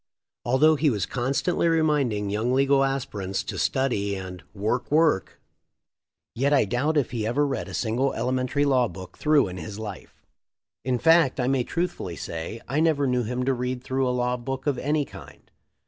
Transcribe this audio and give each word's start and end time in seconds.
Although 0.43 0.77
he 0.77 0.89
was 0.89 1.05
constantly 1.05 1.67
reminding 1.67 2.31
young 2.31 2.53
legal 2.55 2.83
aspirants 2.83 3.43
to 3.43 3.59
study 3.59 4.15
and 4.15 4.41
"work, 4.51 4.89
work," 4.89 5.39
yet 6.33 6.51
I 6.51 6.65
doubt 6.65 6.97
if 6.97 7.11
he 7.11 7.27
ever 7.27 7.45
read 7.45 7.67
a 7.69 7.75
single 7.75 8.11
elementary 8.15 8.65
law 8.65 8.87
book 8.87 9.15
through 9.19 9.47
in 9.47 9.57
his 9.57 9.77
life. 9.77 10.25
In 10.83 10.97
fact, 10.97 11.39
I 11.39 11.45
may 11.47 11.63
truthfully 11.63 12.15
say. 12.15 12.59
I 12.67 12.79
never 12.79 13.05
knew 13.05 13.21
him 13.25 13.45
to 13.45 13.53
read 13.53 13.83
through 13.83 14.07
a 14.07 14.09
law 14.09 14.37
book 14.37 14.65
of 14.65 14.79
any 14.79 15.05
kind. 15.05 15.51